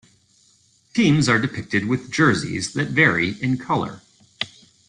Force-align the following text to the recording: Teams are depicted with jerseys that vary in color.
Teams 0.95 1.29
are 1.29 1.37
depicted 1.37 1.85
with 1.85 2.09
jerseys 2.09 2.73
that 2.73 2.87
vary 2.87 3.39
in 3.39 3.55
color. 3.55 4.01